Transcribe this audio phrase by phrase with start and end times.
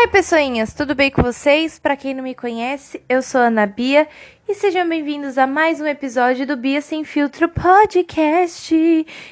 [0.00, 1.80] Oi, pessoinhas, tudo bem com vocês?
[1.80, 4.06] Para quem não me conhece, eu sou a Ana Bia
[4.48, 8.72] e sejam bem-vindos a mais um episódio do Bia Sem Filtro Podcast.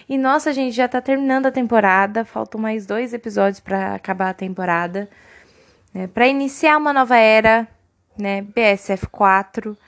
[0.09, 4.35] E nossa, gente, já tá terminando a temporada, faltam mais dois episódios para acabar a
[4.35, 5.09] temporada,
[5.95, 6.09] né?
[6.09, 7.69] Para iniciar uma nova era,
[8.19, 8.43] né?
[8.43, 9.79] BSF 4,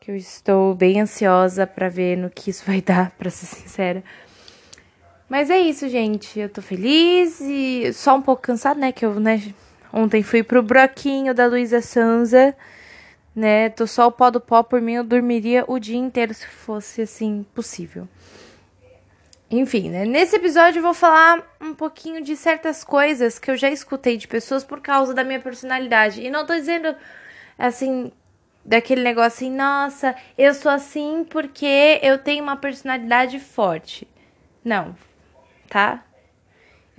[0.00, 4.02] que eu estou bem ansiosa para ver no que isso vai dar, para ser sincera.
[5.28, 6.40] Mas é isso, gente.
[6.40, 8.90] Eu tô feliz e só um pouco cansada, né?
[8.90, 9.54] Que eu, né?
[9.98, 12.54] Ontem fui pro broquinho da Luísa Sanza,
[13.34, 13.68] né?
[13.68, 17.02] Tô só o pó do pó, por mim eu dormiria o dia inteiro se fosse
[17.02, 18.06] assim possível.
[19.50, 20.04] Enfim, né?
[20.04, 24.28] Nesse episódio eu vou falar um pouquinho de certas coisas que eu já escutei de
[24.28, 26.22] pessoas por causa da minha personalidade.
[26.22, 26.94] E não tô dizendo
[27.58, 28.12] assim
[28.64, 34.06] daquele negócio assim, nossa, eu sou assim porque eu tenho uma personalidade forte.
[34.64, 34.94] Não,
[35.68, 36.04] tá?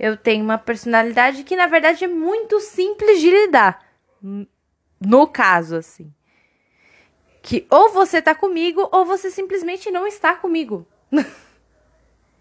[0.00, 3.84] Eu tenho uma personalidade que, na verdade, é muito simples de lidar.
[4.98, 6.10] No caso, assim.
[7.42, 10.88] Que ou você tá comigo, ou você simplesmente não está comigo.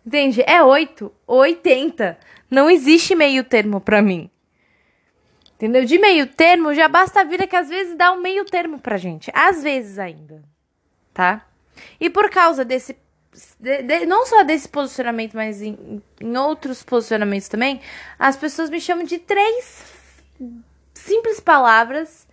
[0.06, 0.42] Entende?
[0.48, 2.18] É 8 ou 80.
[2.50, 4.32] Não existe meio termo pra mim.
[5.56, 5.84] Entendeu?
[5.84, 8.96] De meio termo, já basta a vida que às vezes dá um meio termo pra
[8.96, 9.30] gente.
[9.34, 10.42] Às vezes ainda.
[11.14, 11.46] Tá?
[12.00, 12.96] E por causa desse
[13.60, 17.82] de, de, não só desse posicionamento, mas em, em outros posicionamentos também,
[18.18, 19.84] as pessoas me chamam de três
[20.94, 22.28] simples palavras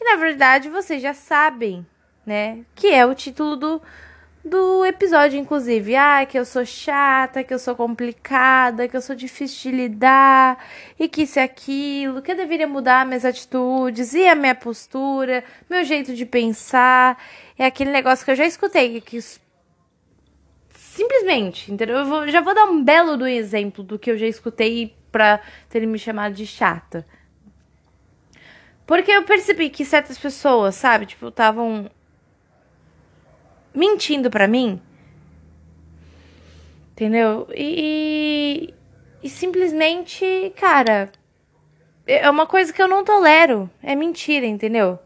[0.00, 1.86] que na verdade vocês já sabem,
[2.24, 2.60] né?
[2.74, 3.82] Que é o título do,
[4.42, 5.94] do episódio, inclusive.
[5.94, 10.64] Ah, que eu sou chata, que eu sou complicada, que eu sou difícil de lidar,
[10.98, 15.44] e que isso e aquilo, que eu deveria mudar minhas atitudes e a minha postura,
[15.68, 17.22] meu jeito de pensar.
[17.58, 19.18] É aquele negócio que eu já escutei, que
[20.90, 21.98] Simplesmente, entendeu?
[21.98, 25.40] Eu vou, já vou dar um belo do exemplo do que eu já escutei pra
[25.68, 27.06] terem me chamado de chata.
[28.84, 31.88] Porque eu percebi que certas pessoas, sabe, tipo, estavam
[33.72, 34.82] mentindo pra mim.
[36.90, 37.46] Entendeu?
[37.54, 38.74] E,
[39.22, 41.12] e, e simplesmente, cara,
[42.04, 43.70] é uma coisa que eu não tolero.
[43.80, 44.98] É mentira, entendeu?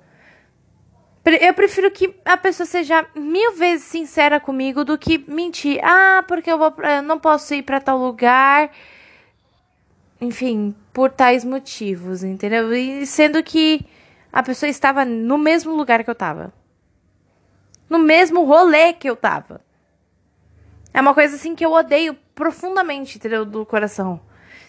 [1.24, 5.80] Eu prefiro que a pessoa seja mil vezes sincera comigo do que mentir.
[5.82, 8.70] Ah, porque eu vou, eu não posso ir para tal lugar.
[10.20, 12.74] Enfim, por tais motivos, entendeu?
[12.74, 13.86] E sendo que
[14.30, 16.52] a pessoa estava no mesmo lugar que eu estava.
[17.88, 19.62] No mesmo rolê que eu estava.
[20.92, 23.46] É uma coisa assim que eu odeio profundamente, entendeu?
[23.46, 24.20] Do coração.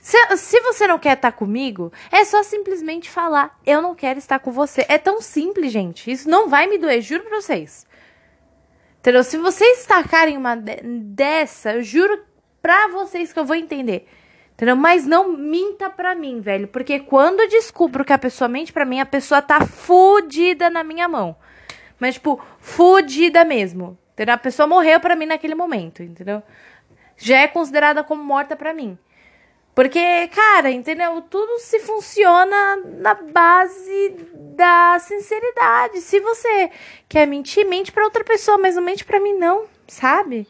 [0.06, 4.38] Se, se você não quer estar comigo, é só simplesmente falar: eu não quero estar
[4.38, 4.86] com você.
[4.88, 6.12] É tão simples, gente.
[6.12, 7.88] Isso não vai me doer, juro pra vocês.
[9.00, 9.24] Entendeu?
[9.24, 12.24] Se vocês tacarem uma dessa, eu juro
[12.62, 14.08] pra vocês que eu vou entender.
[14.54, 14.76] Entendeu?
[14.76, 16.68] Mas não minta pra mim, velho.
[16.68, 20.84] Porque quando eu descubro que a pessoa mente pra mim, a pessoa tá fudida na
[20.84, 21.36] minha mão.
[22.00, 23.98] Mas, tipo, fudida mesmo.
[24.14, 24.36] Entendeu?
[24.36, 26.44] A pessoa morreu pra mim naquele momento, entendeu?
[27.18, 29.00] Já é considerada como morta pra mim.
[29.76, 31.22] Porque, cara, entendeu?
[31.24, 34.16] Tudo se funciona na base
[34.56, 36.00] da sinceridade.
[36.00, 36.72] Se você
[37.10, 40.48] quer mentir, mente para outra pessoa, mas não mente para mim não, sabe?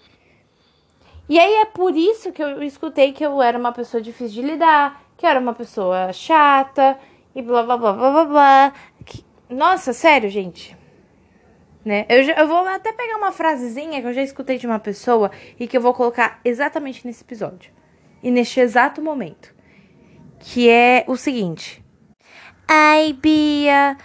[1.27, 4.47] E aí é por isso que eu escutei que eu era uma pessoa difícil de
[4.47, 6.95] lidar, que eu era uma pessoa chata
[7.33, 8.73] e blá blá blá blá blá blá.
[9.49, 10.77] Nossa, sério, gente.
[11.83, 12.05] Né?
[12.09, 15.31] Eu, já, eu vou até pegar uma frasezinha que eu já escutei de uma pessoa
[15.59, 17.73] e que eu vou colocar exatamente nesse episódio
[18.25, 19.53] e neste exato momento,
[20.39, 21.85] que é o seguinte:
[22.67, 23.95] Ai, Bia,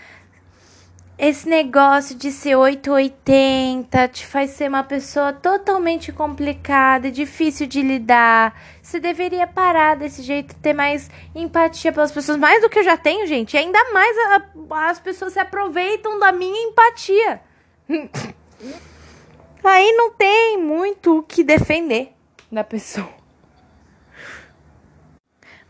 [1.18, 7.80] esse negócio de ser 880 te faz ser uma pessoa totalmente complicada e difícil de
[7.80, 8.54] lidar.
[8.82, 12.98] Você deveria parar desse jeito, ter mais empatia pelas pessoas, mais do que eu já
[12.98, 13.54] tenho, gente.
[13.54, 17.40] E ainda mais a, as pessoas se aproveitam da minha empatia.
[19.64, 22.12] Aí não tem muito o que defender
[22.52, 23.19] da pessoa.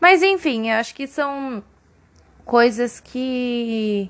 [0.01, 1.63] Mas enfim, eu acho que são
[2.43, 4.09] coisas que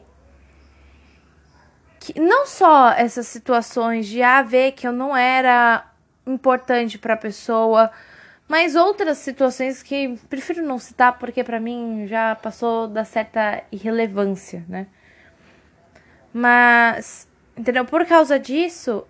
[1.99, 4.43] que não só essas situações de ah,
[4.75, 5.85] que eu não era
[6.25, 7.91] importante para a pessoa,
[8.47, 14.65] mas outras situações que prefiro não citar porque para mim já passou da certa irrelevância,
[14.67, 14.87] né?
[16.33, 17.85] Mas, entendeu?
[17.85, 19.05] Por causa disso,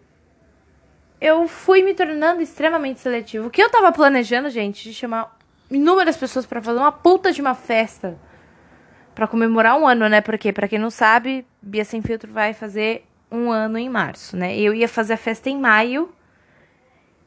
[1.22, 3.48] eu fui me tornando extremamente seletivo.
[3.48, 5.38] O que eu tava planejando, gente, de chamar
[5.72, 8.18] inúmeras pessoas para fazer uma puta de uma festa
[9.16, 10.22] para comemorar um ano, né?
[10.22, 14.58] Porque para quem não sabe, Bia Sem Filtro vai fazer um ano em março, né?
[14.58, 16.10] Eu ia fazer a festa em maio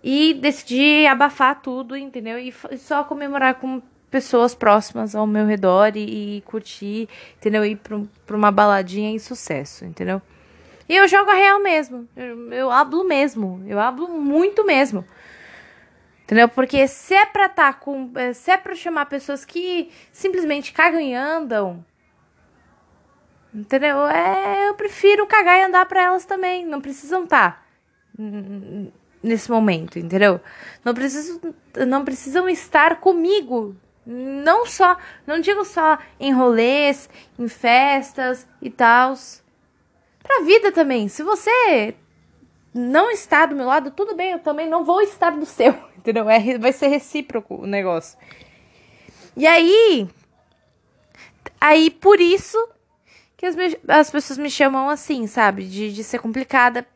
[0.02, 2.38] e decidi abafar tudo, entendeu?
[2.38, 3.80] E só comemorar com
[4.10, 7.08] pessoas próximas ao meu redor e, e curtir,
[7.38, 7.64] entendeu?
[7.64, 10.20] Ir pra uma baladinha e sucesso, entendeu?
[10.88, 12.06] E eu jogo a real mesmo.
[12.14, 13.62] Eu, eu hablo mesmo.
[13.66, 15.04] Eu hablo muito mesmo.
[16.34, 16.48] Entendeu?
[16.48, 18.10] Porque se é pra tá com.
[18.16, 21.86] Eh, se é pra chamar pessoas que simplesmente cagam e andam.
[23.54, 24.04] Entendeu?
[24.08, 26.66] É, eu prefiro cagar e andar pra elas também.
[26.66, 27.64] Não precisam estar.
[28.18, 28.92] Tá
[29.22, 30.40] nesse momento, entendeu?
[30.84, 31.40] Não precisam,
[31.86, 33.76] não precisam estar comigo.
[34.04, 37.08] Não só, não digo só em rolês,
[37.38, 39.14] em festas e tal.
[40.20, 41.06] Pra vida também.
[41.06, 41.94] Se você
[42.74, 46.28] não está do meu lado, tudo bem, eu também não vou estar do seu, entendeu?
[46.28, 48.18] É, vai ser recíproco o negócio.
[49.36, 50.08] E aí,
[51.60, 52.58] aí por isso
[53.36, 53.56] que as,
[53.88, 55.64] as pessoas me chamam assim, sabe?
[55.64, 56.86] De, de ser complicada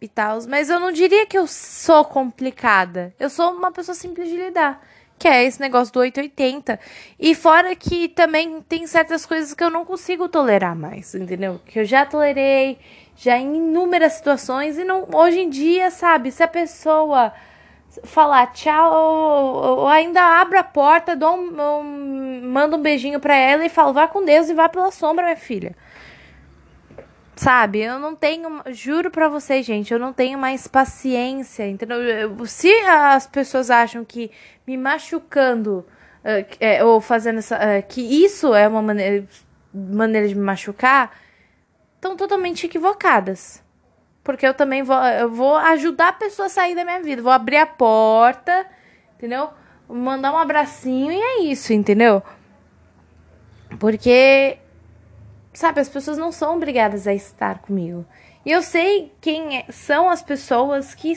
[0.00, 0.38] e tal.
[0.48, 3.14] Mas eu não diria que eu sou complicada.
[3.18, 4.82] Eu sou uma pessoa simples de lidar.
[5.18, 6.78] Que é esse negócio do 880.
[7.18, 11.60] E fora que também tem certas coisas que eu não consigo tolerar mais, entendeu?
[11.66, 12.78] Que eu já tolerei,
[13.18, 14.78] já em inúmeras situações.
[14.78, 17.32] E não, hoje em dia, sabe, se a pessoa
[18.04, 18.92] falar tchau,
[19.80, 24.06] ou ainda abro a porta, dou um, um, um beijinho pra ela e falo, vá
[24.06, 25.74] com Deus e vá pela sombra, minha filha.
[27.34, 31.98] Sabe, eu não tenho, juro pra vocês, gente, eu não tenho mais paciência, entendeu?
[32.46, 34.30] Se as pessoas acham que
[34.66, 35.86] me machucando
[36.24, 39.24] uh, é, ou fazendo essa, uh, que isso é uma maneira,
[39.72, 41.12] maneira de me machucar,
[41.98, 43.62] estão totalmente equivocadas.
[44.24, 47.32] Porque eu também vou, eu vou ajudar a pessoa a sair da minha vida, vou
[47.32, 48.66] abrir a porta,
[49.16, 49.50] entendeu?
[49.88, 52.22] Mandar um abracinho e é isso, entendeu?
[53.78, 54.58] Porque
[55.58, 58.06] Sabe, as pessoas não são obrigadas a estar comigo.
[58.46, 61.12] E eu sei quem é, são as pessoas que,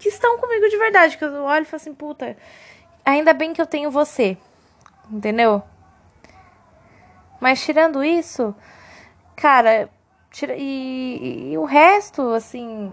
[0.00, 1.16] que estão comigo de verdade.
[1.16, 2.36] Que eu olho e falo assim, puta,
[3.04, 4.36] ainda bem que eu tenho você.
[5.08, 5.62] Entendeu?
[7.40, 8.52] Mas tirando isso,
[9.36, 9.88] cara,
[10.30, 12.92] tira, e, e, e o resto, assim,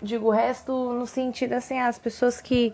[0.00, 2.72] digo o resto no sentido assim, as pessoas que,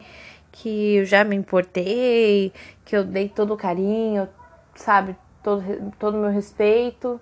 [0.51, 2.53] que eu já me importei,
[2.85, 4.29] que eu dei todo o carinho,
[4.75, 5.17] sabe?
[5.43, 7.21] todo todo meu respeito.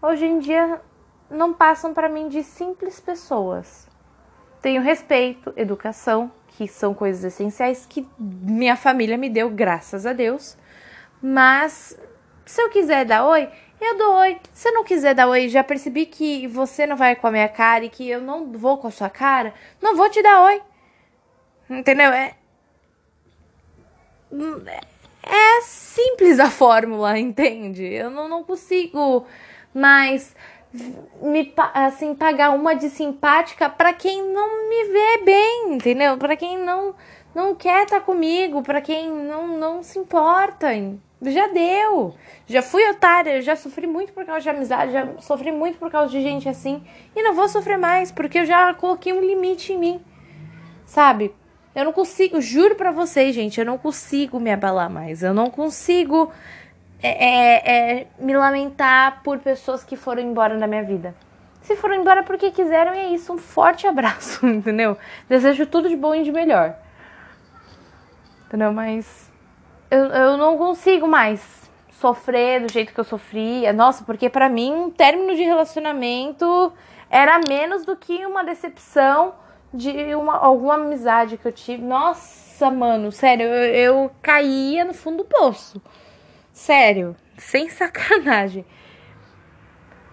[0.00, 0.80] Hoje em dia
[1.28, 3.88] não passam para mim de simples pessoas.
[4.62, 10.56] Tenho respeito, educação, que são coisas essenciais que minha família me deu, graças a Deus.
[11.22, 11.98] Mas
[12.50, 13.48] se eu quiser dar oi,
[13.80, 14.36] eu dou oi.
[14.52, 17.84] Se não quiser dar oi, já percebi que você não vai com a minha cara
[17.84, 20.60] e que eu não vou com a sua cara, não vou te dar oi.
[21.70, 22.10] Entendeu?
[22.10, 22.34] É,
[25.22, 27.84] é simples a fórmula, entende?
[27.84, 29.24] Eu não, não consigo
[29.72, 30.34] mais
[31.22, 36.18] me assim pagar uma de simpática para quem não me vê bem, entendeu?
[36.18, 36.96] Para quem não
[37.32, 40.68] não quer estar tá comigo, para quem não não se importa.
[41.22, 42.14] Já deu.
[42.46, 46.10] Já fui otária, já sofri muito por causa de amizade, já sofri muito por causa
[46.10, 46.82] de gente assim
[47.14, 50.00] e não vou sofrer mais porque eu já coloquei um limite em mim.
[50.86, 51.34] Sabe?
[51.74, 55.22] Eu não consigo, juro pra vocês, gente, eu não consigo me abalar mais.
[55.22, 56.32] Eu não consigo
[57.02, 61.14] é, é, é, me lamentar por pessoas que foram embora da minha vida.
[61.62, 63.32] Se foram embora porque quiseram, é isso.
[63.32, 64.96] Um forte abraço, entendeu?
[65.28, 66.74] Desejo tudo de bom e de melhor.
[68.46, 68.72] Entendeu?
[68.72, 69.29] Mas
[69.90, 73.72] eu, eu não consigo mais sofrer do jeito que eu sofria.
[73.72, 76.72] Nossa, porque para mim, um término de relacionamento
[77.10, 79.34] era menos do que uma decepção
[79.72, 81.82] de uma, alguma amizade que eu tive.
[81.82, 85.82] Nossa, mano, sério, eu, eu caía no fundo do poço.
[86.52, 88.64] Sério, sem sacanagem.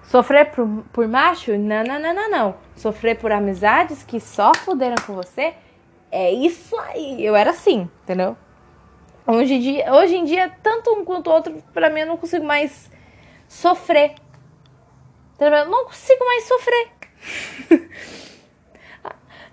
[0.03, 1.57] Sofrer por, por macho?
[1.57, 2.55] Não, não, não, não, não.
[2.75, 5.53] Sofrer por amizades que só fuderam com você?
[6.09, 7.23] É isso aí.
[7.23, 8.37] Eu era assim, entendeu?
[9.27, 12.17] Hoje em dia, hoje em dia tanto um quanto o outro, pra mim, eu não
[12.17, 12.89] consigo mais
[13.47, 14.15] sofrer.
[15.37, 16.87] Eu não consigo mais sofrer.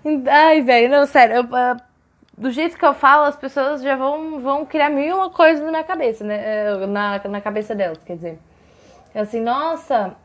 [0.31, 1.35] Ai, velho, não, sério.
[1.35, 1.77] Eu, uh,
[2.37, 5.71] do jeito que eu falo, as pessoas já vão, vão criar mil uma coisa na
[5.71, 6.41] minha cabeça, né?
[6.67, 8.39] Eh, na, na cabeça delas, quer dizer.
[9.13, 10.15] Assim, nossa,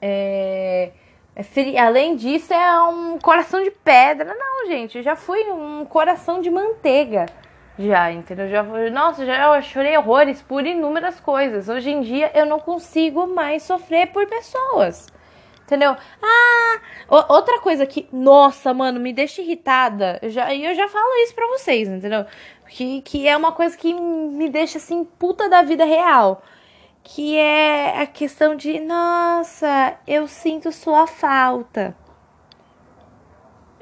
[0.00, 0.92] é,
[1.36, 4.34] é além disso, é um coração de pedra.
[4.34, 7.26] Não, gente, eu já fui um coração de manteiga.
[7.78, 8.48] Já, entendeu?
[8.48, 11.68] Já, nossa, já eu chorei horrores por inúmeras coisas.
[11.68, 15.08] Hoje em dia eu não consigo mais sofrer por pessoas.
[15.64, 15.96] Entendeu?
[16.22, 20.18] Ah, outra coisa que, nossa, mano, me deixa irritada.
[20.22, 22.26] Eu já, eu já falo isso pra vocês, entendeu?
[22.68, 26.42] Que, que é uma coisa que me deixa assim, puta da vida real.
[27.02, 31.96] Que é a questão de, nossa, eu sinto sua falta.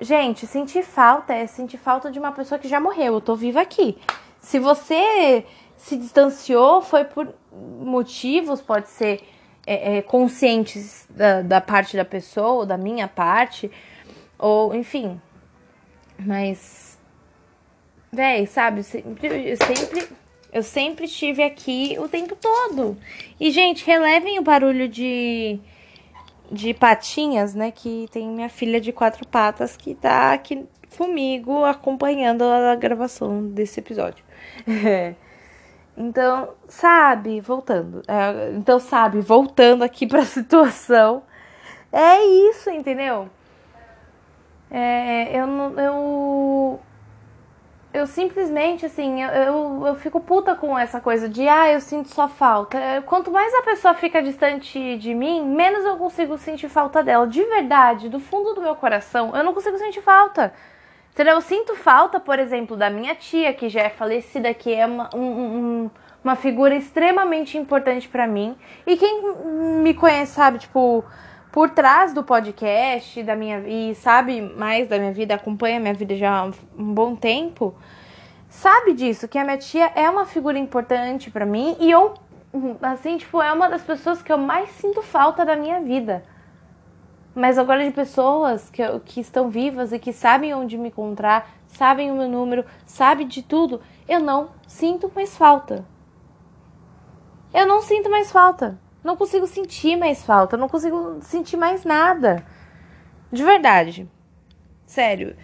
[0.02, 3.14] Gente, sentir falta é sentir falta de uma pessoa que já morreu.
[3.14, 3.96] Eu tô viva aqui.
[4.40, 7.32] Se você se distanciou foi por
[7.80, 9.20] motivos, pode ser
[9.64, 13.70] é, é, conscientes da, da parte da pessoa, da minha parte,
[14.36, 15.20] ou enfim.
[16.18, 16.98] Mas,
[18.12, 20.08] véi, sabe, sempre, eu sempre,
[20.52, 22.98] eu sempre estive aqui o tempo todo.
[23.38, 25.60] E, gente, relevem o barulho de
[26.50, 27.70] de patinhas, né?
[27.70, 33.80] Que tem minha filha de quatro patas que tá aqui comigo acompanhando a gravação desse
[33.80, 34.24] episódio.
[35.96, 38.02] então, sabe, voltando.
[38.08, 41.22] É, então, sabe, voltando aqui pra situação.
[41.92, 43.28] É isso, entendeu?
[44.70, 45.78] É, eu não.
[45.78, 46.80] Eu
[48.02, 52.08] eu simplesmente, assim, eu, eu, eu, fico puta com essa coisa de, ah, eu sinto
[52.08, 52.78] sua falta.
[53.06, 57.26] Quanto mais a pessoa fica distante de mim, menos eu consigo sentir falta dela.
[57.26, 60.52] De verdade, do fundo do meu coração, eu não consigo sentir falta.
[61.12, 61.34] Entendeu?
[61.34, 65.08] Eu sinto falta, por exemplo, da minha tia, que já é falecida, que é uma,
[65.14, 65.90] um, um,
[66.24, 68.56] uma figura extremamente importante para mim.
[68.84, 69.22] E quem
[69.80, 71.04] me conhece sabe, tipo,
[71.52, 76.16] por trás do podcast da minha e sabe mais da minha vida, acompanha minha vida
[76.16, 77.74] já há um bom tempo,
[78.48, 82.14] sabe disso, que a minha tia é uma figura importante para mim e eu
[82.80, 86.24] assim, tipo, é uma das pessoas que eu mais sinto falta da minha vida.
[87.34, 92.10] Mas agora de pessoas que, que estão vivas e que sabem onde me encontrar, sabem
[92.10, 95.84] o meu número, sabem de tudo, eu não sinto mais falta.
[97.54, 98.78] Eu não sinto mais falta.
[99.02, 102.44] Não consigo sentir mais falta, não consigo sentir mais nada.
[103.30, 104.08] De verdade.
[104.86, 105.36] Sério.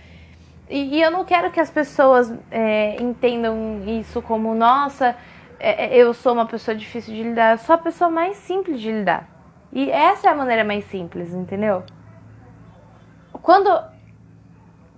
[0.68, 5.16] E, e eu não quero que as pessoas é, entendam isso como, nossa,
[5.58, 7.52] é, é, eu sou uma pessoa difícil de lidar.
[7.52, 9.28] Eu sou a pessoa mais simples de lidar.
[9.72, 11.82] E essa é a maneira mais simples, entendeu?
[13.42, 13.68] Quando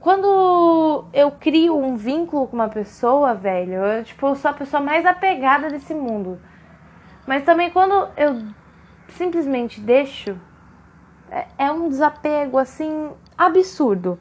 [0.01, 4.83] quando eu crio um vínculo com uma pessoa, velho, eu, tipo, eu sou a pessoa
[4.83, 6.41] mais apegada desse mundo.
[7.31, 8.43] Mas também quando eu
[9.11, 10.37] simplesmente deixo,
[11.31, 13.09] é, é um desapego assim
[13.39, 14.19] absurdo.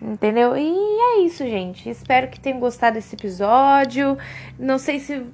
[0.00, 0.56] Entendeu?
[0.56, 1.88] E é isso, gente.
[1.88, 4.18] Espero que tenham gostado desse episódio.
[4.58, 5.24] Não sei se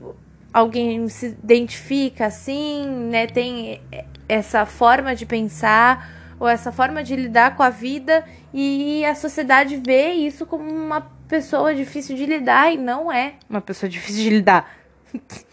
[0.52, 3.26] alguém se identifica assim, né?
[3.26, 3.80] Tem
[4.28, 9.78] essa forma de pensar ou essa forma de lidar com a vida e a sociedade
[9.78, 14.28] vê isso como uma pessoa difícil de lidar e não é uma pessoa difícil de
[14.28, 14.70] lidar.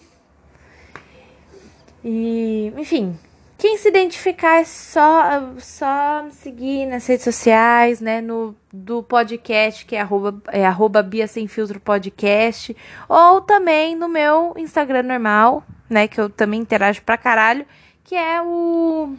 [2.08, 3.18] E, enfim,
[3.58, 8.22] quem se identificar é só, só me seguir nas redes sociais, né?
[8.22, 12.78] No do podcast, que é arroba, é arroba Bia Sem Filtro Podcast.
[13.10, 16.08] Ou também no meu Instagram normal, né?
[16.08, 17.66] Que eu também interajo pra caralho,
[18.04, 19.16] que é o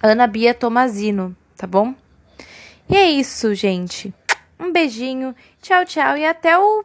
[0.00, 1.96] Ana Bia Tomazino, tá bom?
[2.88, 4.14] E é isso, gente.
[4.56, 6.16] Um beijinho, tchau, tchau.
[6.16, 6.84] E até o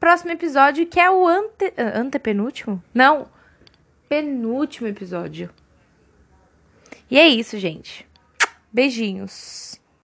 [0.00, 1.74] próximo episódio, que é o ante...
[1.76, 2.82] antepenúltimo?
[2.94, 3.26] Não,
[4.14, 5.50] penúltimo episódio.
[7.10, 8.06] E é isso, gente.
[8.72, 9.80] Beijinhos.